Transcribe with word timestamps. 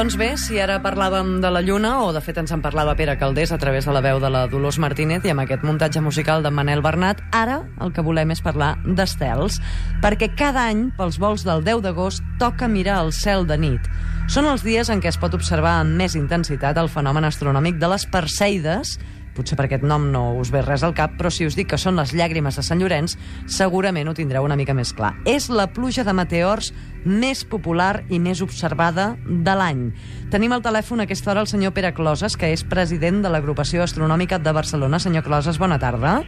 Doncs 0.00 0.14
bé, 0.16 0.30
si 0.40 0.56
ara 0.56 0.78
parlàvem 0.80 1.42
de 1.42 1.48
la 1.52 1.60
Lluna, 1.60 1.90
o 2.00 2.12
de 2.16 2.22
fet 2.24 2.38
ens 2.40 2.54
en 2.56 2.62
parlava 2.64 2.94
Pere 2.96 3.18
Caldés 3.20 3.50
a 3.52 3.58
través 3.60 3.84
de 3.84 3.92
la 3.92 4.00
veu 4.00 4.16
de 4.16 4.30
la 4.32 4.46
Dolors 4.48 4.78
Martínez 4.80 5.26
i 5.28 5.32
amb 5.34 5.42
aquest 5.42 5.60
muntatge 5.60 6.00
musical 6.00 6.40
de 6.40 6.48
Manel 6.48 6.80
Bernat, 6.80 7.20
ara 7.36 7.58
el 7.84 7.92
que 7.92 8.00
volem 8.00 8.32
és 8.32 8.40
parlar 8.40 8.70
d'estels, 8.86 9.58
perquè 10.00 10.30
cada 10.40 10.64
any, 10.72 10.86
pels 10.96 11.20
vols 11.20 11.44
del 11.44 11.60
10 11.68 11.84
d'agost, 11.84 12.24
toca 12.40 12.64
mirar 12.64 13.02
el 13.04 13.12
cel 13.12 13.44
de 13.44 13.60
nit. 13.60 13.92
Són 14.32 14.48
els 14.48 14.64
dies 14.64 14.88
en 14.88 15.04
què 15.04 15.12
es 15.12 15.20
pot 15.20 15.36
observar 15.36 15.82
amb 15.82 16.00
més 16.00 16.16
intensitat 16.16 16.80
el 16.80 16.88
fenomen 16.88 17.28
astronòmic 17.28 17.76
de 17.76 17.92
les 17.92 18.08
Perseides, 18.08 18.96
potser 19.40 19.56
per 19.58 19.66
aquest 19.66 19.84
nom 19.86 20.10
no 20.12 20.22
us 20.38 20.52
ve 20.52 20.62
res 20.62 20.84
al 20.86 20.94
cap, 20.96 21.16
però 21.18 21.32
si 21.32 21.48
us 21.48 21.56
dic 21.58 21.72
que 21.72 21.80
són 21.80 21.98
les 21.98 22.14
llàgrimes 22.16 22.60
de 22.60 22.64
Sant 22.66 22.80
Llorenç, 22.82 23.16
segurament 23.50 24.08
ho 24.08 24.14
tindreu 24.16 24.46
una 24.46 24.58
mica 24.60 24.76
més 24.76 24.92
clar. 24.96 25.14
És 25.28 25.48
la 25.50 25.66
pluja 25.72 26.04
de 26.06 26.14
meteors 26.16 26.70
més 27.04 27.42
popular 27.48 28.04
i 28.12 28.20
més 28.22 28.42
observada 28.44 29.14
de 29.26 29.54
l'any. 29.56 29.86
Tenim 30.30 30.52
al 30.52 30.64
telèfon 30.64 31.00
a 31.00 31.08
aquesta 31.08 31.32
hora 31.32 31.44
el 31.44 31.50
senyor 31.50 31.72
Pere 31.76 31.94
Closes, 31.96 32.36
que 32.36 32.52
és 32.52 32.64
president 32.68 33.22
de 33.24 33.32
l'Agrupació 33.32 33.82
Astronòmica 33.84 34.38
de 34.38 34.52
Barcelona. 34.52 35.00
Senyor 35.00 35.24
Closes, 35.26 35.58
bona 35.58 35.80
tarda. 35.80 36.20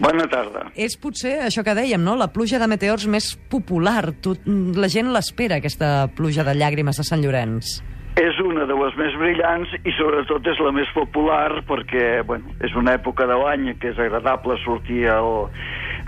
Bona 0.00 0.24
tarda. 0.30 0.68
És 0.74 0.96
potser 0.96 1.38
això 1.44 1.64
que 1.64 1.74
dèiem, 1.76 2.00
no? 2.00 2.14
La 2.16 2.30
pluja 2.32 2.60
de 2.62 2.68
meteors 2.70 3.04
més 3.10 3.34
popular. 3.52 4.12
Tot, 4.24 4.46
la 4.46 4.88
gent 4.92 5.12
l'espera, 5.12 5.60
aquesta 5.60 6.08
pluja 6.16 6.46
de 6.48 6.56
llàgrimes 6.56 6.96
de 7.00 7.04
Sant 7.04 7.24
Llorenç. 7.24 7.80
És 8.20 8.36
una 8.44 8.66
de 8.68 8.74
les 8.76 8.96
més 9.00 9.14
brillants 9.16 9.70
i 9.88 9.92
sobretot 9.96 10.46
és 10.52 10.58
la 10.60 10.72
més 10.76 10.90
popular 10.92 11.62
perquè 11.68 12.20
bueno, 12.28 12.52
és 12.60 12.74
una 12.76 12.92
època 12.98 13.24
de 13.28 13.38
l'any 13.40 13.70
que 13.80 13.94
és 13.94 14.00
agradable 14.02 14.58
sortir 14.66 15.06
al, 15.08 15.48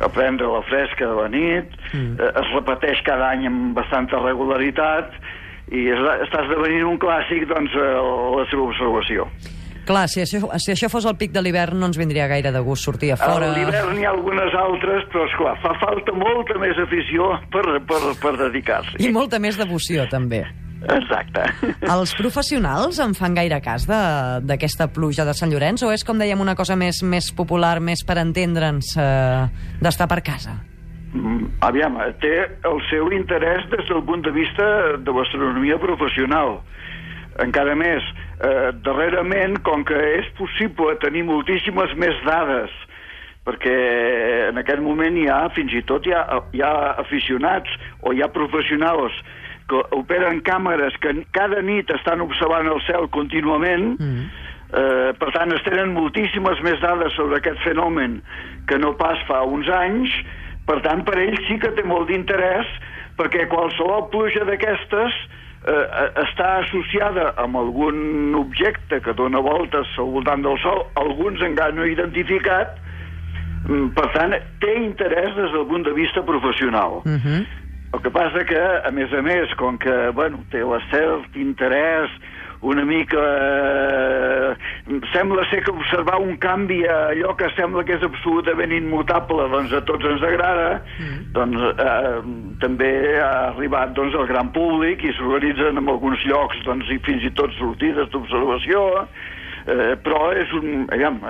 a 0.04 0.10
prendre 0.12 0.50
la 0.50 0.60
fresca 0.68 1.08
de 1.08 1.16
la 1.16 1.28
nit, 1.32 1.72
mm. 1.94 2.18
eh, 2.20 2.30
es 2.42 2.52
repeteix 2.52 3.00
cada 3.08 3.30
any 3.32 3.48
amb 3.48 3.72
bastanta 3.78 4.20
regularitat 4.20 5.16
i 5.72 5.86
es, 5.94 6.06
està 6.26 6.44
esdevenint 6.44 6.84
un 6.92 6.98
clàssic 7.00 7.46
doncs, 7.48 7.72
a 7.72 7.92
la 8.36 8.44
seva 8.50 8.66
observació. 8.68 9.28
Clar, 9.84 10.06
si 10.08 10.22
això, 10.22 10.40
si 10.60 10.72
això 10.72 10.88
fos 10.88 11.04
el 11.08 11.16
pic 11.20 11.32
de 11.34 11.42
l'hivern 11.44 11.76
no 11.76 11.90
ens 11.90 11.98
vindria 12.00 12.24
gaire 12.28 12.52
de 12.54 12.60
gust 12.64 12.88
sortir 12.88 13.12
a 13.12 13.18
fora. 13.20 13.50
A 13.50 13.56
l'hivern 13.56 14.00
hi 14.00 14.06
ha 14.06 14.12
algunes 14.14 14.56
altres, 14.56 15.04
però 15.12 15.26
esclar, 15.28 15.56
fa 15.64 15.74
falta 15.82 16.14
molta 16.16 16.56
més 16.60 16.80
afició 16.80 17.34
per, 17.52 17.64
per, 17.88 18.00
per 18.20 18.36
dedicar-s'hi. 18.46 19.02
I 19.04 19.12
molta 19.12 19.40
més 19.40 19.60
devoció, 19.60 20.08
també. 20.12 20.44
Exacte. 20.92 21.46
Els 21.94 22.14
professionals 22.18 23.00
en 23.02 23.14
fan 23.16 23.36
gaire 23.36 23.60
cas 23.64 23.86
d'aquesta 23.88 24.88
pluja 24.92 25.26
de 25.26 25.34
Sant 25.36 25.52
Llorenç 25.52 25.84
o 25.86 25.92
és, 25.94 26.04
com 26.04 26.20
dèiem, 26.20 26.40
una 26.40 26.56
cosa 26.58 26.76
més, 26.76 27.02
més 27.02 27.30
popular, 27.34 27.78
més 27.80 28.04
per 28.06 28.18
entendre'ns, 28.22 28.94
eh, 29.00 29.44
d'estar 29.82 30.08
per 30.10 30.20
casa? 30.26 30.58
Mm, 31.14 31.46
aviam, 31.62 31.98
té 32.20 32.34
el 32.66 32.80
seu 32.90 33.12
interès 33.14 33.66
des 33.70 33.86
del 33.88 34.02
punt 34.06 34.24
de 34.26 34.32
vista 34.34 34.64
de 34.98 35.12
l'astronomia 35.14 35.78
professional. 35.78 36.58
Encara 37.42 37.74
més, 37.78 38.02
eh, 38.40 38.72
darrerament, 38.86 39.60
com 39.62 39.84
que 39.84 40.00
és 40.18 40.26
possible 40.38 40.96
tenir 41.02 41.24
moltíssimes 41.24 41.94
més 41.96 42.18
dades, 42.26 42.70
perquè 43.44 43.76
en 44.48 44.58
aquest 44.58 44.80
moment 44.80 45.16
hi 45.20 45.26
ha, 45.28 45.48
fins 45.54 45.72
i 45.76 45.82
tot 45.86 46.06
hi 46.06 46.14
ha, 46.16 46.24
hi 46.52 46.62
ha 46.64 46.74
aficionats 47.02 47.70
o 48.02 48.12
hi 48.12 48.22
ha 48.24 48.30
professionals 48.32 49.12
que 49.68 49.82
operen 49.96 50.42
càmeres 50.44 50.96
que 51.00 51.14
cada 51.36 51.62
nit 51.64 51.90
estan 51.94 52.20
observant 52.24 52.68
el 52.68 52.80
cel 52.88 53.08
contínuament, 53.14 53.94
mm. 53.96 54.24
eh, 54.80 55.12
per 55.20 55.30
tant 55.36 55.54
es 55.56 55.64
tenen 55.64 55.94
moltíssimes 55.96 56.60
més 56.66 56.80
dades 56.84 57.16
sobre 57.16 57.40
aquest 57.40 57.62
fenomen 57.64 58.20
que 58.68 58.78
no 58.80 58.94
pas 59.00 59.20
fa 59.28 59.42
uns 59.48 59.70
anys, 59.72 60.12
per 60.68 60.80
tant 60.84 61.04
per 61.04 61.16
ells 61.20 61.40
sí 61.48 61.58
que 61.60 61.72
té 61.76 61.84
molt 61.84 62.08
d'interès 62.08 62.68
perquè 63.18 63.46
qualsevol 63.48 64.08
pluja 64.12 64.44
d'aquestes 64.48 65.16
eh, 65.68 66.06
està 66.24 66.50
associada 66.62 67.30
amb 67.40 67.58
algun 67.60 68.34
objecte 68.38 69.00
que 69.04 69.16
dona 69.16 69.42
voltes 69.44 69.90
al 69.98 70.12
voltant 70.16 70.44
del 70.44 70.58
Sol, 70.64 70.84
alguns 71.00 71.42
encara 71.46 71.76
no 71.76 71.86
identificat, 71.88 72.76
mm, 73.68 73.92
per 73.96 74.08
tant, 74.16 74.36
té 74.60 74.76
interès 74.82 75.36
des 75.36 75.52
del 75.52 75.68
punt 75.70 75.86
de 75.86 75.94
vista 75.96 76.22
professional. 76.22 77.02
Uh 77.04 77.10
mhm. 77.16 77.20
-huh. 77.24 77.63
El 77.94 78.00
que 78.02 78.10
passa 78.10 78.42
que, 78.48 78.58
a 78.58 78.90
més 78.90 79.12
a 79.14 79.20
més, 79.22 79.52
com 79.60 79.76
que 79.78 79.92
bueno, 80.18 80.40
té 80.50 80.64
la 80.66 80.80
cert 80.90 81.36
interès 81.38 82.10
una 82.64 82.84
mica... 82.84 83.20
Eh, 83.20 85.00
sembla 85.12 85.44
ser 85.50 85.62
que 85.64 85.70
observar 85.70 86.18
un 86.20 86.36
canvi 86.42 86.80
a 86.88 86.96
allò 87.12 87.34
que 87.38 87.50
sembla 87.54 87.84
que 87.84 87.94
és 87.98 88.04
absolutament 88.06 88.72
immutable 88.74 89.46
doncs 89.52 89.74
a 89.76 89.82
tots 89.86 90.08
ens 90.08 90.24
agrada, 90.26 90.80
mm. 90.96 91.20
doncs 91.36 91.68
eh, 91.70 92.18
també 92.64 92.90
ha 93.20 93.30
arribat 93.52 93.94
doncs, 93.98 94.16
al 94.18 94.26
gran 94.32 94.50
públic 94.56 95.04
i 95.04 95.12
s'organitzen 95.14 95.78
en 95.80 95.92
alguns 95.92 96.24
llocs 96.28 96.64
doncs, 96.66 96.90
i 96.90 96.98
fins 97.06 97.24
i 97.28 97.32
tot 97.38 97.52
sortides 97.60 98.10
d'observació, 98.14 98.84
eh, 99.66 99.94
però 100.04 100.30
és 100.36 100.52
un, 100.58 100.86
aviam, 100.92 101.20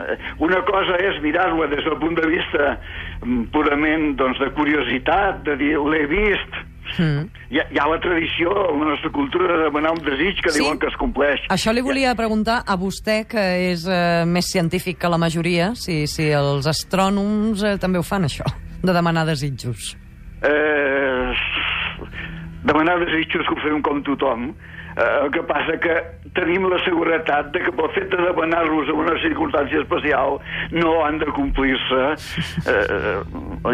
una 0.44 0.60
cosa 0.68 0.98
és 1.00 1.20
mirar-ho 1.24 1.66
des 1.70 1.84
del 1.86 1.98
punt 2.02 2.18
de 2.18 2.28
vista 2.28 2.76
mm, 3.22 3.50
purament 3.54 4.14
doncs, 4.20 4.40
de 4.42 4.52
curiositat, 4.58 5.42
de 5.48 5.58
dir, 5.60 5.74
l'he 5.78 6.06
vist, 6.10 6.62
Mm. 6.98 7.26
Hi, 7.50 7.58
ha, 7.58 7.64
hi 7.72 7.78
ha 7.80 7.86
la 7.88 7.98
tradició, 7.98 8.52
la 8.52 8.90
nostra 8.90 9.10
cultura, 9.10 9.48
de 9.56 9.64
demanar 9.64 9.94
un 9.96 10.02
desig 10.04 10.40
que 10.44 10.52
sí? 10.52 10.60
diuen 10.60 10.78
que 10.78 10.90
es 10.90 10.98
compleix. 11.00 11.42
Això 11.54 11.72
li 11.74 11.82
volia 11.84 12.14
preguntar 12.18 12.60
a 12.66 12.76
vostè, 12.78 13.22
que 13.30 13.44
és 13.70 13.86
eh, 13.88 14.22
més 14.28 14.50
científic 14.52 15.00
que 15.02 15.10
la 15.10 15.18
majoria, 15.20 15.72
si, 15.80 16.04
si 16.10 16.28
els 16.34 16.68
astrònoms 16.70 17.64
eh, 17.64 17.76
també 17.82 17.98
ho 17.98 18.06
fan, 18.06 18.28
això, 18.28 18.46
de 18.82 18.94
demanar 18.94 19.24
desitjos. 19.28 19.94
Eh, 20.44 21.32
demanar 22.68 23.00
desitjos 23.02 23.48
que 23.48 23.56
ho 23.56 23.64
fem 23.64 23.82
com 23.84 24.04
tothom, 24.06 24.52
Eh, 24.94 25.24
el 25.24 25.30
que 25.34 25.42
passa 25.42 25.74
que 25.82 25.94
tenim 26.36 26.68
la 26.70 26.78
seguretat 26.84 27.50
de 27.54 27.62
que 27.64 27.72
pel 27.74 27.90
fet 27.96 28.12
de 28.12 28.18
demanar-los 28.28 28.90
en 28.92 29.00
una 29.02 29.14
circumstància 29.22 29.80
especial 29.82 30.38
no 30.74 30.92
han 31.04 31.18
de 31.18 31.26
complir-se 31.34 32.02
eh, 32.70 33.16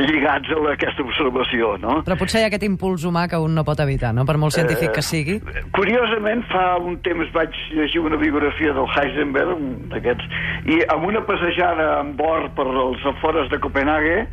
lligats 0.01 0.53
a 0.57 0.61
aquesta 0.73 1.05
observació, 1.05 1.75
no? 1.83 1.99
Però 2.07 2.17
potser 2.21 2.41
hi 2.41 2.47
ha 2.47 2.51
aquest 2.53 2.65
impuls 2.65 3.05
humà 3.09 3.27
que 3.29 3.41
un 3.41 3.57
no 3.57 3.65
pot 3.69 3.83
evitar, 3.85 4.15
no? 4.17 4.25
Per 4.29 4.39
molt 4.41 4.57
científic 4.57 4.89
eh, 4.91 4.95
que 4.97 5.05
sigui. 5.05 5.37
Curiosament, 5.77 6.47
fa 6.53 6.79
un 6.81 6.97
temps 7.05 7.33
vaig 7.37 7.57
llegir 7.77 8.01
una 8.05 8.21
biografia 8.21 8.73
del 8.77 8.89
Heisenberg, 8.89 9.61
d'aquests, 9.93 10.41
i 10.73 10.81
amb 10.95 11.09
una 11.11 11.25
passejada 11.29 11.93
en 12.01 12.15
bord 12.17 12.55
per 12.57 12.69
els 12.71 13.05
afores 13.13 13.53
de 13.53 13.61
Copenhague, 13.61 14.25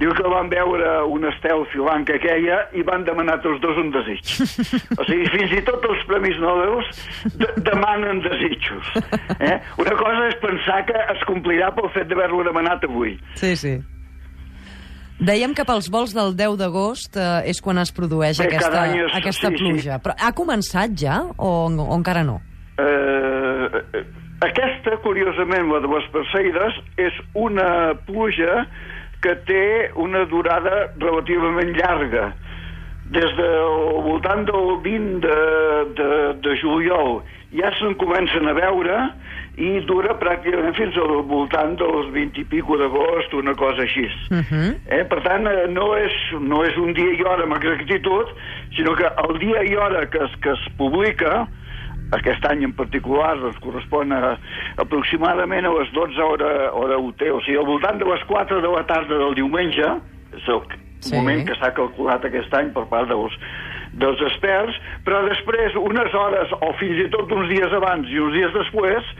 Diu 0.00 0.14
que 0.16 0.24
van 0.32 0.48
veure 0.48 0.92
un 1.12 1.26
estel 1.28 1.66
filant 1.74 2.06
que 2.08 2.16
queia 2.22 2.62
i 2.72 2.80
van 2.88 3.04
demanar 3.04 3.36
tots 3.44 3.60
dos 3.60 3.76
un 3.82 3.90
desig. 3.92 4.32
O 4.96 5.04
sigui, 5.04 5.26
fins 5.34 5.52
i 5.58 5.60
tot 5.66 5.84
els 5.90 6.04
Premis 6.08 6.38
Nobel 6.40 6.78
de 7.36 7.50
demanen 7.66 8.22
desitjos. 8.24 8.94
Eh? 9.36 9.58
Una 9.82 9.96
cosa 10.00 10.26
és 10.30 10.38
pensar 10.40 10.82
que 10.88 10.96
es 11.14 11.24
complirà 11.28 11.68
pel 11.76 11.90
fet 11.92 12.08
d'haver-lo 12.08 12.46
demanat 12.48 12.86
avui. 12.88 13.18
Sí, 13.40 13.52
sí. 13.60 13.76
Dèiem 15.20 15.52
que 15.52 15.66
pels 15.68 15.90
vols 15.92 16.14
del 16.16 16.32
10 16.36 16.56
d'agost 16.62 17.18
eh, 17.20 17.50
és 17.52 17.60
quan 17.60 17.80
es 17.82 17.92
produeix 17.92 18.40
Bé, 18.40 18.46
aquesta, 18.48 18.86
és, 18.96 19.16
aquesta 19.18 19.50
sí, 19.50 19.58
pluja. 19.60 19.98
Sí. 19.98 20.04
Però 20.06 20.14
ha 20.16 20.30
començat 20.36 20.96
ja 20.96 21.18
o, 21.36 21.50
o 21.68 21.90
encara 21.98 22.24
no? 22.24 22.38
Eh, 22.80 23.82
aquesta, 24.48 24.96
curiosament, 25.04 25.68
la 25.68 25.82
de 25.84 25.90
les 25.92 26.08
Perseides, 26.14 26.80
és 27.04 27.20
una 27.36 27.92
pluja 28.06 28.64
que 29.24 29.34
té 29.48 29.64
una 30.00 30.24
durada 30.30 30.90
relativament 30.98 31.74
llarga. 31.76 32.30
Des 33.10 33.32
del 33.36 33.76
voltant 34.06 34.46
del 34.46 34.76
20 34.84 35.20
de, 35.26 35.38
de, 35.98 36.10
de 36.44 36.56
juliol 36.60 37.20
ja 37.58 37.72
se'n 37.80 37.96
comencen 37.98 38.46
a 38.46 38.54
veure 38.54 38.98
i 39.60 39.80
dura 39.88 40.14
pràcticament 40.20 40.76
fins 40.78 40.96
al 41.00 41.24
voltant 41.28 41.74
dels 41.80 42.10
20 42.14 42.38
i 42.40 42.44
pico 42.52 42.78
d'agost, 42.80 43.34
una 43.34 43.54
cosa 43.58 43.82
així. 43.82 44.06
Uh 44.30 44.36
mhm. 44.36 44.44
-huh. 44.50 44.74
eh? 44.86 45.04
Per 45.04 45.20
tant, 45.22 45.46
eh, 45.46 45.66
no 45.68 45.96
és, 45.96 46.12
no 46.40 46.64
és 46.64 46.76
un 46.76 46.92
dia 46.94 47.12
i 47.12 47.22
hora 47.22 47.42
amb 47.42 47.56
exactitud, 47.56 48.26
sinó 48.76 48.94
que 48.94 49.08
el 49.28 49.38
dia 49.38 49.62
i 49.64 49.74
hora 49.74 50.06
que 50.06 50.18
es, 50.24 50.36
que 50.42 50.50
es 50.50 50.64
publica, 50.76 51.48
aquest 52.16 52.44
any 52.50 52.64
en 52.66 52.74
particular 52.76 53.34
doncs, 53.40 53.58
correspon 53.64 54.14
a, 54.14 54.36
aproximadament 54.82 55.66
a 55.66 55.74
les 55.78 55.90
12 55.96 56.22
hora, 56.26 56.52
hora 56.76 56.98
UT, 56.98 57.24
o 57.30 57.40
sigui, 57.46 57.58
al 57.60 57.68
voltant 57.68 58.00
de 58.00 58.08
les 58.08 58.22
4 58.28 58.60
de 58.64 58.70
la 58.74 58.84
tarda 58.88 59.18
del 59.24 59.36
diumenge, 59.38 59.90
és 60.36 60.48
el 60.48 60.62
sí. 61.00 61.14
moment 61.14 61.44
que 61.48 61.58
s'ha 61.58 61.72
calculat 61.76 62.24
aquest 62.26 62.54
any 62.58 62.72
per 62.74 62.86
part 62.90 63.10
dels, 63.10 63.36
dels 64.02 64.22
experts, 64.28 64.78
però 65.06 65.22
després, 65.26 65.76
unes 65.78 66.14
hores 66.14 66.54
o 66.60 66.72
fins 66.80 67.04
i 67.06 67.10
tot 67.14 67.32
uns 67.34 67.50
dies 67.50 67.78
abans 67.80 68.10
i 68.10 68.22
uns 68.22 68.36
dies 68.36 68.54
després, 68.54 69.14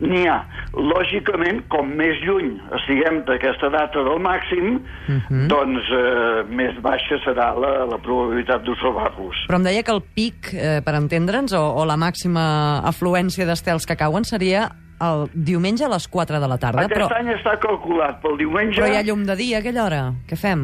n'hi 0.00 0.26
ha. 0.28 0.38
Lògicament, 0.72 1.62
com 1.72 1.92
més 1.98 2.20
lluny 2.26 2.54
estiguem 2.78 3.22
d'aquesta 3.28 3.68
data 3.74 4.04
del 4.06 4.20
màxim, 4.22 4.76
uh 4.76 5.12
mhm. 5.12 5.22
-huh. 5.28 5.46
doncs 5.48 5.90
eh, 5.90 6.44
més 6.48 6.78
baixa 6.80 7.18
serà 7.24 7.52
la, 7.54 7.84
la 7.86 7.98
probabilitat 7.98 8.62
d'observar-los. 8.64 9.46
Però 9.48 9.56
em 9.56 9.64
deia 9.64 9.82
que 9.82 9.92
el 9.92 10.02
pic, 10.14 10.54
eh, 10.54 10.80
per 10.84 10.94
entendre'ns, 10.94 11.52
o, 11.52 11.64
o 11.80 11.84
la 11.84 11.96
màxima 11.96 12.80
afluència 12.84 13.46
d'estels 13.46 13.86
que 13.86 13.96
cauen 13.96 14.24
seria 14.24 14.70
el 15.02 15.24
diumenge 15.34 15.84
a 15.84 15.90
les 15.90 16.06
4 16.08 16.40
de 16.40 16.48
la 16.48 16.58
tarda. 16.62 16.84
Aquest 16.86 16.94
però... 16.94 17.08
any 17.18 17.32
està 17.34 17.56
calculat 17.62 18.20
pel 18.22 18.38
diumenge... 18.40 18.78
Però 18.78 18.90
hi 18.90 18.98
ha 18.98 19.04
llum 19.06 19.24
de 19.26 19.36
dia 19.38 19.58
a 19.58 19.62
aquella 19.62 19.84
hora. 19.84 20.00
Què 20.30 20.38
fem? 20.38 20.62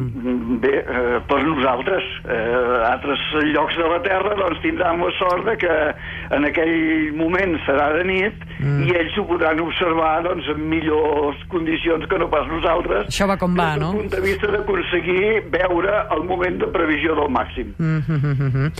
Bé, 0.63 0.73
eh, 0.79 1.17
per 1.29 1.41
nosaltres. 1.43 2.07
Eh, 2.23 2.89
altres 2.89 3.25
llocs 3.51 3.77
de 3.79 3.89
la 3.91 3.99
Terra 4.05 4.35
doncs, 4.39 4.61
tindran 4.63 5.03
la 5.03 5.11
sort 5.19 5.45
de 5.49 5.57
que 5.59 5.75
en 6.35 6.45
aquell 6.45 7.13
moment 7.17 7.55
serà 7.65 7.89
de 7.97 8.03
nit 8.07 8.43
mm. 8.59 8.83
i 8.85 8.93
ells 8.99 9.17
ho 9.17 9.25
podran 9.29 9.61
observar 9.63 10.11
doncs, 10.27 10.47
en 10.53 10.61
millors 10.71 11.39
condicions 11.53 12.05
que 12.09 12.19
no 12.21 12.29
pas 12.31 12.47
nosaltres. 12.51 13.09
Això 13.09 13.27
va 13.29 13.37
com 13.41 13.55
va, 13.57 13.71
no? 13.81 13.89
Des 13.91 13.95
del 13.95 13.97
punt 13.97 14.11
de 14.13 14.21
vista 14.25 14.51
d'aconseguir 14.53 15.23
veure 15.55 15.95
el 16.15 16.23
moment 16.29 16.61
de 16.61 16.69
previsió 16.75 17.17
del 17.17 17.31
màxim. 17.33 17.73
Mm 17.77 18.01
-hmm. 18.05 18.71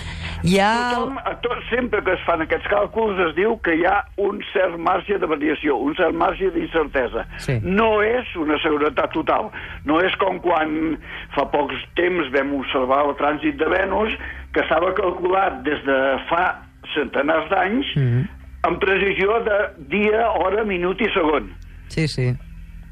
Hi 0.43 0.59
ha... 0.59 0.73
Tothom, 0.93 1.17
a 1.17 1.35
tot, 1.41 1.57
sempre 1.69 2.03
que 2.03 2.13
es 2.13 2.23
fan 2.27 2.41
aquests 2.41 2.69
càlculs 2.69 3.19
es 3.27 3.35
diu 3.35 3.57
que 3.65 3.75
hi 3.75 3.85
ha 3.85 4.05
un 4.17 4.41
cert 4.53 4.77
marge 4.77 5.17
de 5.17 5.25
variació, 5.25 5.77
un 5.77 5.95
cert 5.95 6.13
marge 6.13 6.51
d'incertesa. 6.51 7.25
Sí. 7.37 7.59
No 7.63 8.01
és 8.03 8.35
una 8.35 8.57
seguretat 8.61 9.11
total. 9.11 9.49
No 9.85 9.99
és 10.01 10.15
com 10.15 10.39
quan 10.39 10.97
fa 11.35 11.45
pocs 11.45 11.75
temps 11.95 12.31
vam 12.31 12.53
observar 12.53 13.05
el 13.05 13.15
trànsit 13.15 13.57
de 13.57 13.65
Venus, 13.65 14.11
que 14.53 14.61
estava 14.61 14.93
calculat 14.93 15.61
des 15.63 15.83
de 15.85 15.99
fa 16.29 16.68
centenars 16.95 17.49
d'anys, 17.49 17.85
mm 17.95 18.03
-hmm. 18.03 18.27
amb 18.67 18.79
precisió 18.79 19.39
de 19.43 19.57
dia, 19.89 20.29
hora, 20.31 20.63
minut 20.63 20.99
i 21.01 21.09
segon. 21.13 21.49
Sí, 21.87 22.07
sí. 22.07 22.27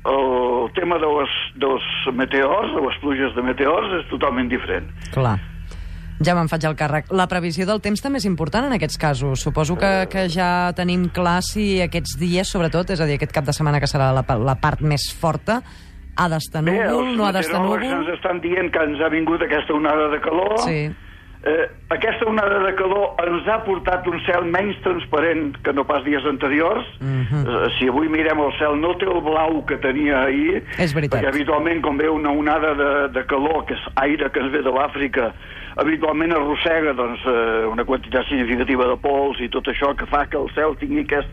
El 0.06 0.72
tema 0.74 0.98
dels, 0.98 1.30
dels 1.56 1.84
meteors, 2.14 2.74
de 2.76 2.82
les 2.82 2.98
pluges 3.02 3.36
de 3.36 3.42
meteors, 3.42 4.04
és 4.04 4.10
totalment 4.10 4.50
diferent. 4.50 4.88
Clar. 5.14 5.40
Ja 6.26 6.34
me'n 6.34 6.48
faig 6.50 6.64
el 6.66 6.76
càrrec. 6.76 7.12
La 7.14 7.28
previsió 7.28 7.66
del 7.66 7.82
temps 7.82 8.02
també 8.02 8.18
és 8.18 8.26
important 8.26 8.66
en 8.66 8.74
aquests 8.74 8.98
casos. 8.98 9.42
Suposo 9.42 9.76
que, 9.78 10.08
que 10.10 10.28
ja 10.30 10.74
tenim 10.74 11.10
clar 11.14 11.44
si 11.44 11.82
aquests 11.82 12.18
dies, 12.18 12.50
sobretot, 12.50 12.90
és 12.90 13.02
a 13.02 13.06
dir, 13.06 13.16
aquest 13.20 13.36
cap 13.36 13.46
de 13.46 13.54
setmana 13.54 13.80
que 13.80 13.86
serà 13.86 14.10
la, 14.16 14.24
la 14.24 14.56
part 14.56 14.82
més 14.82 15.14
forta, 15.14 15.62
ha 16.18 16.30
d'estar 16.32 16.64
núvol, 16.66 17.12
no 17.18 17.28
ha 17.28 17.34
d'estar 17.36 17.62
núvol? 17.62 17.84
ens 17.84 18.10
estan 18.16 18.42
dient 18.42 18.72
que 18.74 18.82
ens 18.90 19.02
ha 19.02 19.10
vingut 19.14 19.44
aquesta 19.46 19.76
onada 19.78 20.10
de 20.10 20.20
calor, 20.24 20.58
Sí. 20.66 20.90
Eh, 21.48 21.70
aquesta 21.90 22.26
onada 22.28 22.60
de 22.66 22.74
calor 22.76 23.14
ens 23.24 23.46
ha 23.48 23.62
portat 23.64 24.08
un 24.10 24.18
cel 24.26 24.48
menys 24.52 24.76
transparent 24.84 25.54
que 25.64 25.72
no 25.72 25.86
pas 25.88 26.04
dies 26.04 26.26
anteriors. 26.28 26.86
Mhm. 27.00 27.46
eh, 27.48 27.70
si 27.78 27.88
avui 27.88 28.10
mirem 28.10 28.40
el 28.40 28.52
cel, 28.60 28.76
no 28.82 28.96
té 28.98 29.06
el 29.06 29.22
blau 29.22 29.64
que 29.66 29.78
tenia 29.78 30.24
ahir. 30.24 30.64
És 30.78 30.94
veritat. 30.94 31.22
Perquè 31.22 31.32
habitualment, 31.32 31.82
quan 31.82 31.98
ve 31.98 32.10
una 32.10 32.32
onada 32.32 32.74
de, 32.74 32.92
de 33.14 33.26
calor, 33.26 33.64
que 33.66 33.76
és 33.76 33.86
aire 33.96 34.30
que 34.30 34.40
ens 34.40 34.52
ve 34.52 34.62
de 34.62 34.74
l'Àfrica, 34.76 35.32
habitualment 35.78 36.34
arrossega 36.34 36.94
doncs, 36.94 37.24
eh, 37.26 37.66
una 37.72 37.86
quantitat 37.86 38.28
significativa 38.28 38.88
de 38.88 38.98
pols 38.98 39.40
i 39.40 39.48
tot 39.48 39.68
això 39.68 39.96
que 39.96 40.06
fa 40.06 40.26
que 40.26 40.38
el 40.38 40.50
cel 40.56 40.76
tingui 40.82 41.06
aquest, 41.06 41.30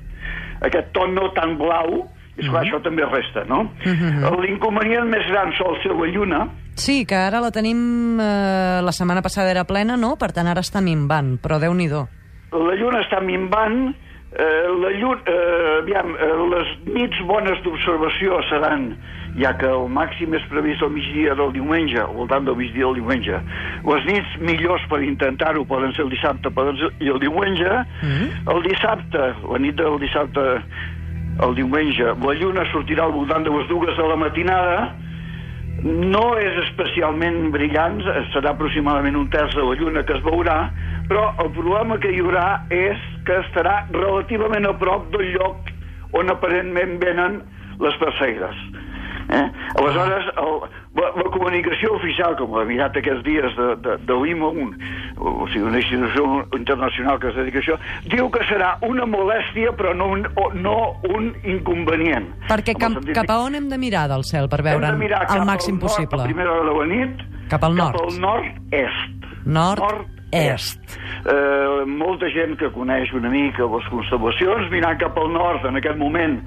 aquest 0.60 0.92
ton 0.92 1.14
no 1.14 1.30
tan 1.32 1.56
blau, 1.58 2.04
i 2.36 2.44
esclar, 2.44 2.64
això 2.64 2.82
també 2.82 3.04
resta, 3.06 3.44
no? 3.48 3.70
Mhm. 3.84 4.40
L'inconvenient 4.42 5.08
més 5.08 5.26
gran 5.30 5.52
sol 5.58 5.78
ser 5.82 5.94
la 5.94 6.06
lluna, 6.06 6.48
Sí, 6.74 7.04
que 7.06 7.14
ara 7.14 7.38
la 7.40 7.52
tenim... 7.54 8.18
Eh, 8.18 8.80
la 8.82 8.90
setmana 8.90 9.22
passada 9.22 9.52
era 9.52 9.62
plena, 9.62 9.96
no? 9.96 10.16
Per 10.18 10.32
tant, 10.34 10.48
ara 10.50 10.60
està 10.60 10.80
minvant, 10.82 11.36
però 11.38 11.60
déu 11.62 11.72
nhi 11.72 11.86
la 12.54 12.74
lluna 12.78 13.00
està 13.02 13.20
minvant, 13.22 13.94
eh, 14.32 14.66
la 14.82 14.90
lluna, 14.94 15.20
eh, 15.26 15.78
aviam, 15.80 16.14
eh, 16.14 16.30
les 16.54 16.68
nits 16.86 17.20
bones 17.26 17.60
d'observació 17.64 18.40
seran, 18.48 18.96
ja 19.36 19.52
que 19.58 19.66
el 19.66 19.88
màxim 19.90 20.34
és 20.34 20.42
previst 20.50 20.82
al 20.82 20.90
migdia 20.94 21.34
del 21.34 21.52
diumenge, 21.52 21.98
al 21.98 22.14
voltant 22.14 22.44
del 22.46 22.56
migdia 22.56 22.86
del 22.86 22.94
diumenge. 23.00 23.40
Les 23.84 24.04
nits 24.06 24.36
millors 24.38 24.82
per 24.88 25.02
intentar-ho 25.02 25.64
poden 25.64 25.92
ser 25.94 26.04
el 26.04 26.10
dissabte 26.10 26.50
poden 26.50 26.78
ser, 26.78 26.90
i 27.00 27.10
el 27.10 27.18
diumenge. 27.18 27.72
Mhm. 28.02 28.54
El 28.54 28.62
dissabte, 28.62 29.34
la 29.50 29.58
nit 29.58 29.74
del 29.74 29.98
dissabte 29.98 30.62
el 31.42 31.54
diumenge, 31.58 32.14
la 32.22 32.34
lluna 32.38 32.64
sortirà 32.70 33.08
al 33.08 33.14
voltant 33.16 33.44
de 33.46 33.50
les 33.50 33.66
dues 33.68 33.96
de 33.96 34.06
la 34.06 34.16
matinada, 34.16 34.76
no 35.84 36.24
és 36.40 36.60
especialment 36.62 37.50
brillant, 37.52 37.98
serà 38.32 38.54
aproximadament 38.54 39.18
un 39.18 39.26
terç 39.32 39.56
de 39.58 39.64
la 39.66 39.74
lluna 39.80 40.04
que 40.06 40.14
es 40.16 40.22
veurà, 40.24 40.58
però 41.10 41.26
el 41.42 41.50
problema 41.56 41.98
que 42.00 42.12
hi 42.14 42.22
haurà 42.22 42.46
és 42.72 43.00
que 43.26 43.40
estarà 43.42 43.82
relativament 43.92 44.68
a 44.68 44.76
prop 44.80 45.10
del 45.12 45.34
lloc 45.34 45.72
on 46.14 46.30
aparentment 46.32 46.96
venen 47.02 47.42
les 47.82 47.98
persegues. 48.00 48.56
Eh? 49.28 49.44
Aleshores, 49.78 50.26
el, 50.36 50.58
la, 51.00 51.08
la 51.16 51.30
comunicació 51.32 51.94
oficial, 51.96 52.36
com 52.38 52.54
l'ha 52.58 52.64
mirat 52.68 52.96
aquests 53.00 53.24
dies 53.26 53.56
de, 53.56 53.68
de, 53.84 53.96
de 54.04 54.18
l'IMO, 54.20 54.50
un, 54.64 54.74
o 55.18 55.48
sigui, 55.52 55.64
una 55.70 55.80
institució 55.80 56.26
internacional 56.58 57.18
que 57.22 57.30
es 57.32 57.38
dedica 57.38 57.60
a 57.60 57.64
això, 57.64 57.78
diu 58.12 58.28
que 58.34 58.44
serà 58.50 58.74
una 58.86 59.08
molèstia 59.08 59.72
però 59.78 59.94
no 59.96 60.10
un, 60.16 60.26
o, 60.40 60.48
no 60.54 60.76
un 61.10 61.30
inconvenient. 61.56 62.28
Perquè 62.50 62.76
cap, 62.76 62.98
sentit 62.98 63.16
cap 63.16 63.32
a 63.32 63.40
on 63.46 63.58
hem 63.58 63.70
de 63.72 63.80
mirar 63.80 64.06
del 64.12 64.26
cel 64.28 64.50
per 64.52 64.60
hem 64.62 64.72
veure 64.72 64.92
de 64.92 65.00
mirar 65.00 65.24
el 65.28 65.46
màxim 65.48 65.78
al 65.78 65.80
nord, 65.80 65.88
possible? 65.88 66.20
A 66.22 66.28
primera 66.28 66.52
hora 66.52 66.68
de 66.68 66.76
la 66.78 66.90
nit. 66.92 67.24
Cap 67.52 67.64
al 67.64 67.78
nord. 67.80 67.96
Cap 67.96 68.10
al 68.10 68.20
nord-est. 68.20 69.32
Nord-est. 69.44 71.00
Eh, 71.24 71.84
molta 71.88 72.28
gent 72.32 72.56
que 72.60 72.70
coneix 72.74 73.12
una 73.16 73.30
mica 73.32 73.68
les 73.72 73.90
constel·lacions 73.92 74.70
mirant 74.72 74.98
cap 75.00 75.16
al 75.20 75.30
nord 75.32 75.64
en 75.68 75.80
aquest 75.80 76.00
moment 76.00 76.40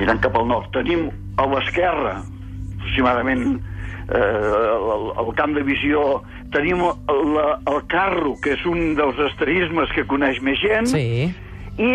mirant 0.00 0.20
cap 0.24 0.36
al 0.40 0.48
nord 0.50 0.70
tenim 0.76 1.08
a 1.36 1.46
l'esquerra 1.50 2.18
aproximadament 2.80 3.44
eh, 4.10 4.18
el, 4.18 5.10
el 5.22 5.34
camp 5.38 5.54
de 5.56 5.64
visió 5.66 6.22
tenim 6.54 6.82
la, 6.82 7.48
el 7.70 7.82
carro 7.92 8.34
que 8.42 8.56
és 8.56 8.64
un 8.66 8.96
dels 8.98 9.20
asterismes 9.30 9.92
que 9.94 10.06
coneix 10.10 10.40
més 10.42 10.58
gent 10.62 10.90
Sí. 10.90 11.28
i 11.78 11.90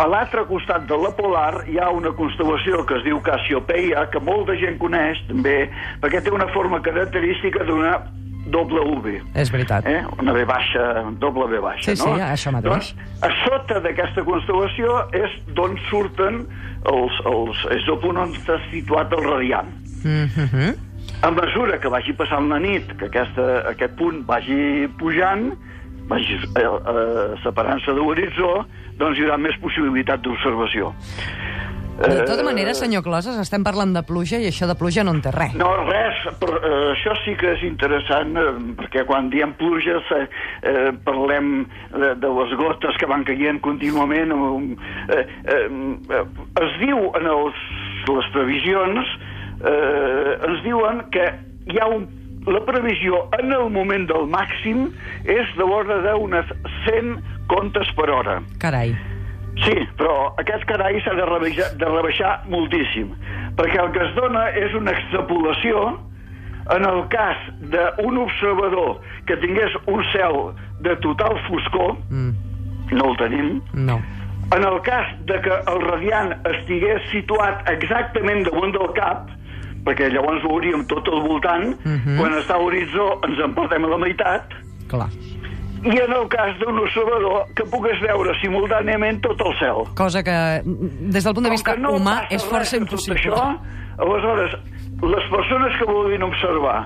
a 0.00 0.06
l'altre 0.08 0.46
costat 0.48 0.86
de 0.88 0.96
la 0.96 1.10
polar 1.16 1.64
hi 1.68 1.76
ha 1.80 1.90
una 1.92 2.12
constel·lació 2.16 2.84
que 2.88 2.96
es 2.96 3.02
diu 3.04 3.18
Cassiopeia, 3.20 4.06
que 4.12 4.22
molta 4.24 4.54
gent 4.56 4.78
coneix 4.80 5.20
també, 5.28 5.66
perquè 6.00 6.22
té 6.24 6.32
una 6.32 6.46
forma 6.54 6.80
característica 6.80 7.66
d'una 7.68 7.98
doble 8.46 8.80
V. 9.04 9.20
És 9.34 9.50
veritat. 9.52 9.86
Eh? 9.86 10.00
Una 10.18 10.32
V 10.32 10.44
baixa, 10.48 10.84
doble 11.20 11.46
V 11.50 11.60
baixa, 11.60 11.94
Sí, 11.94 11.96
no? 12.00 12.14
sí, 12.16 12.22
això 12.24 12.52
mateix. 12.54 12.70
Doncs, 12.70 12.94
a 13.22 13.30
sota 13.44 13.80
d'aquesta 13.84 14.24
constel·lació 14.26 15.00
és 15.12 15.36
d'on 15.54 15.76
surten 15.90 16.44
els, 16.90 17.18
els... 17.26 17.64
és 17.76 17.88
on 17.88 18.22
està 18.24 18.58
situat 18.70 19.12
el 19.12 19.24
radiant. 19.24 19.68
Mm 20.04 20.28
-hmm. 20.34 20.74
A 21.22 21.30
mesura 21.30 21.78
que 21.78 21.88
vagi 21.88 22.12
passant 22.12 22.48
la 22.48 22.58
nit, 22.58 22.96
que 22.98 23.04
aquesta, 23.04 23.68
aquest 23.68 23.96
punt 23.96 24.22
vagi 24.26 24.88
pujant, 24.98 25.52
vagi 26.08 26.38
eh, 26.56 26.62
eh, 26.62 27.36
separant-se 27.42 27.92
de 27.92 28.00
l'horitzó, 28.00 28.64
doncs 28.96 29.18
hi 29.18 29.26
haurà 29.26 29.36
més 29.36 29.56
possibilitat 29.60 30.22
d'observació. 30.24 30.94
De 32.00 32.22
Eh, 32.22 32.24
tota 32.24 32.42
manera, 32.42 32.72
senyor 32.72 33.02
Closes, 33.04 33.36
estem 33.36 33.60
parlant 33.64 33.92
de 33.92 34.00
pluja 34.08 34.38
i 34.40 34.46
això 34.48 34.64
de 34.66 34.74
pluja 34.74 35.02
no 35.04 35.12
en 35.12 35.20
té 35.20 35.30
res. 35.34 35.52
No, 35.60 35.68
res, 35.84 36.22
però 36.40 36.56
eh, 36.56 36.92
això 36.94 37.12
sí 37.26 37.34
que 37.36 37.50
és 37.52 37.64
interessant, 37.68 38.32
eh, 38.40 38.54
perquè 38.78 39.04
quan 39.04 39.28
diem 39.28 39.52
pluges 39.58 40.08
eh, 40.16 40.22
eh, 40.64 40.92
parlem 41.04 41.66
de, 41.92 42.14
de 42.22 42.30
les 42.38 42.54
gotes 42.56 42.96
que 42.96 43.08
van 43.10 43.26
caient 43.28 43.60
contínuament. 43.60 44.32
Eh, 44.32 45.20
eh, 45.44 45.60
eh, 45.60 46.24
es 46.64 46.78
diu 46.80 47.10
en 47.20 47.28
els, 47.34 47.60
les 48.08 48.32
previsions, 48.32 49.12
eh, 49.60 50.38
ens 50.48 50.64
diuen 50.64 51.04
que 51.12 51.28
hi 51.68 51.78
ha 51.84 51.90
un, 51.92 52.08
la 52.48 52.64
previsió 52.64 53.26
en 53.42 53.52
el 53.52 53.68
moment 53.68 54.08
del 54.08 54.24
màxim 54.32 54.86
és 55.28 55.52
de 55.58 55.68
l'ordre 55.68 56.00
d'unes 56.08 56.48
100 56.88 57.16
contes 57.52 57.92
per 57.98 58.08
hora. 58.08 58.40
Carai. 58.58 58.96
Sí, 59.64 59.74
però 59.98 60.32
aquest 60.40 60.64
carai 60.64 61.00
s'ha 61.04 61.14
de, 61.14 61.24
rebaixar, 61.26 61.72
de 61.76 61.84
rebaixar 61.90 62.44
moltíssim, 62.48 63.10
perquè 63.58 63.80
el 63.82 63.90
que 63.92 64.04
es 64.06 64.14
dona 64.16 64.48
és 64.56 64.72
una 64.74 64.92
extrapolació 64.92 65.98
en 66.76 66.84
el 66.86 67.02
cas 67.10 67.36
d'un 67.72 68.16
observador 68.22 69.00
que 69.26 69.36
tingués 69.42 69.74
un 69.86 70.04
cel 70.12 70.54
de 70.80 70.94
total 71.02 71.36
foscor, 71.48 71.96
Mm, 72.10 72.30
no 72.92 73.10
el 73.10 73.16
tenim, 73.18 73.60
no. 73.74 74.00
en 74.56 74.64
el 74.64 74.80
cas 74.82 75.06
de 75.26 75.40
que 75.40 75.50
el 75.72 75.80
radiant 75.90 76.32
estigués 76.44 77.02
situat 77.10 77.68
exactament 77.70 78.44
damunt 78.48 78.72
del 78.72 78.92
cap, 78.94 79.28
perquè 79.84 80.08
llavors 80.12 80.42
ho 80.44 80.48
veuríem 80.48 80.86
tot 80.86 81.06
al 81.08 81.20
voltant, 81.26 81.74
Mhm. 81.84 82.16
quan 82.18 82.32
està 82.38 82.54
a 82.54 82.58
l'horitzó 82.62 83.20
ens 83.28 83.38
en 83.38 83.54
perdem 83.54 83.84
a 83.84 83.88
la 83.88 83.98
meitat, 83.98 84.44
Clar. 84.88 85.08
I 85.84 85.96
en 85.96 86.12
el 86.12 86.26
cas 86.32 86.56
d'un 86.60 86.78
observador 86.82 87.46
que 87.56 87.64
pugues 87.72 88.00
veure 88.04 88.34
simultàniament 88.42 89.20
tot 89.24 89.40
el 89.46 89.54
cel. 89.60 89.84
Cosa 89.96 90.22
que, 90.26 90.36
des 90.64 91.24
del 91.24 91.36
punt 91.36 91.46
de 91.46 91.52
Com 91.52 91.56
vista 91.56 91.76
no 91.80 91.94
humà, 91.96 92.16
és 92.30 92.44
força 92.44 92.76
impossible. 92.76 93.18
Això, 93.20 93.46
aleshores, 94.04 94.56
les 95.00 95.30
persones 95.32 95.78
que 95.80 95.88
vulguin 95.88 96.26
observar 96.26 96.78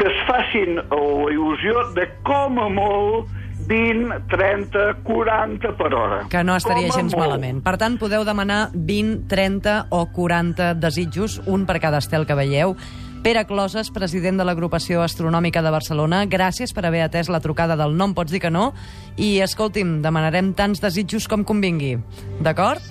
que 0.00 0.08
es 0.08 0.20
facin 0.28 0.78
la 0.80 1.32
il·lusió 1.32 1.82
de 1.96 2.06
com 2.24 2.60
a 2.60 2.68
molt 2.72 3.39
20, 3.70 4.26
30, 4.26 4.94
40 5.06 5.76
per 5.78 5.94
hora. 5.94 6.24
Que 6.28 6.42
no 6.42 6.56
estaria 6.58 6.90
gens 6.90 7.14
molt. 7.14 7.22
malament. 7.22 7.62
Per 7.62 7.76
tant, 7.78 8.00
podeu 8.02 8.24
demanar 8.26 8.72
20, 8.74 9.28
30 9.30 9.86
o 9.94 10.08
40 10.10 10.74
desitjos, 10.74 11.38
un 11.46 11.66
per 11.66 11.78
cada 11.78 12.02
estel 12.02 12.26
que 12.26 12.34
veieu. 12.34 12.74
Pere 13.22 13.44
Closes, 13.46 13.92
president 13.94 14.40
de 14.40 14.46
l'agrupació 14.48 15.04
astronòmica 15.04 15.62
de 15.62 15.70
Barcelona, 15.70 16.24
gràcies 16.26 16.74
per 16.74 16.86
haver 16.88 17.04
atès 17.04 17.28
la 17.28 17.38
trucada 17.44 17.76
del 17.76 17.94
No 17.94 18.10
em 18.10 18.14
pots 18.16 18.32
dir 18.32 18.40
que 18.40 18.50
no. 18.50 18.72
I, 19.16 19.38
escolti'm, 19.44 20.00
demanarem 20.02 20.54
tants 20.56 20.80
desitjos 20.82 21.28
com 21.28 21.44
convingui. 21.44 21.98
D'acord? 22.40 22.82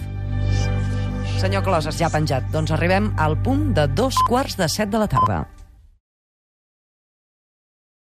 Senyor 1.41 1.63
Closes, 1.63 1.98
ja 2.00 2.12
penjat. 2.13 2.48
Doncs 2.53 2.71
arribem 2.71 3.12
al 3.17 3.41
punt 3.43 3.74
de 3.74 3.88
dos 3.88 4.15
quarts 4.29 4.55
de 4.55 4.69
set 4.69 4.93
de 4.93 5.01
la 5.01 5.12
tarda. 5.12 5.48